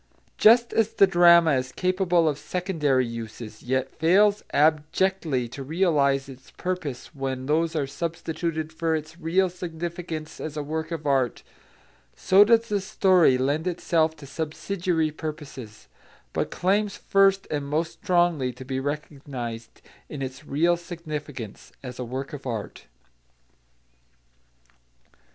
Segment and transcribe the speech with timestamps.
[0.39, 6.49] Just as the drama is capable of secondary uses, yet fails abjectly to realise its
[6.49, 11.43] purpose when those are substituted for its real significance as a work of art,
[12.15, 15.87] so does the story lend itself to subsidiary purposes,
[16.33, 22.03] but claims first and most strongly to be recognised in its real significance as a
[22.03, 22.87] work of art.